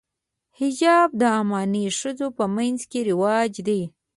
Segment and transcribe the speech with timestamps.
[0.59, 3.81] حجاب د عماني ښځو په منځ کې رواج دی.